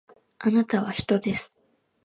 [0.39, 1.53] あなたは人です